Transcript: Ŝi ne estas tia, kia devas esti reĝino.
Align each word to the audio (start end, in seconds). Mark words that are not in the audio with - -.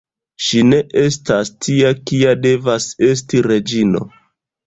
Ŝi 0.43 0.61
ne 0.69 0.77
estas 1.01 1.51
tia, 1.65 1.91
kia 2.11 2.33
devas 2.47 2.87
esti 3.09 3.43
reĝino. 3.51 4.05